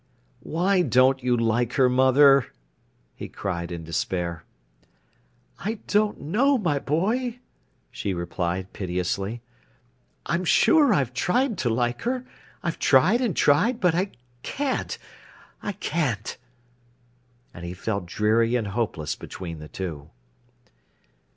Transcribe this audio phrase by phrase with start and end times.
[0.41, 2.47] "Why don't you like her, mother?"
[3.13, 4.43] he cried in despair.
[5.59, 7.37] "I don't know, my boy,"
[7.91, 9.43] she replied piteously.
[10.25, 12.25] "I'm sure I've tried to like her.
[12.63, 14.09] I've tried and tried, but I
[14.41, 16.35] can't—I can't!"
[17.53, 20.09] And he felt dreary and hopeless between the two.